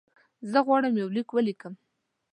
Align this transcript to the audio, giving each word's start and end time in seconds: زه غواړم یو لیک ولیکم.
زه 0.51 0.59
غواړم 0.67 0.93
یو 1.01 1.09
لیک 1.15 1.27
ولیکم. 1.31 1.73